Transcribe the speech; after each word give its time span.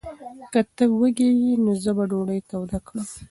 که 0.53 0.61
ته 0.75 0.83
وږی 0.99 1.29
یې، 1.43 1.53
نو 1.63 1.71
زه 1.83 1.91
به 1.97 2.03
ډوډۍ 2.09 2.39
توده 2.49 2.79
کړم. 2.85 3.05